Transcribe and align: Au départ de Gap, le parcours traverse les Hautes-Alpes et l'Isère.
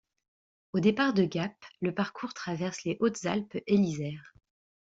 Au 0.73 0.79
départ 0.79 1.13
de 1.13 1.25
Gap, 1.25 1.53
le 1.79 1.93
parcours 1.93 2.33
traverse 2.33 2.83
les 2.85 2.97
Hautes-Alpes 3.01 3.59
et 3.67 3.77
l'Isère. 3.77 4.33